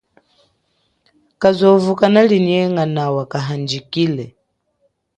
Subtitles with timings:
[1.41, 4.25] Kazovu kanalinyenga nawa kahandjikile.